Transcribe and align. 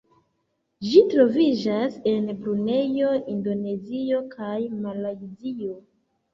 Ĝi 0.87 1.03
troviĝas 1.11 1.99
en 2.13 2.25
Brunejo, 2.41 3.13
Indonezio 3.37 4.25
kaj 4.35 4.59
Malajzio. 4.83 5.81